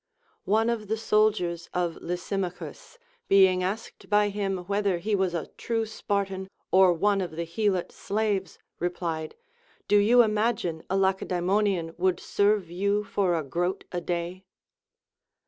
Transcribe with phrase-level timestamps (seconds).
[0.49, 5.85] One of the soldiers of Lysimachus, being asked by him whether he was a true
[5.85, 9.35] Spartan or one of the Helot slaves, replied,
[9.87, 14.43] Do you imagine a Lacedaemonian would serve you for a groat a day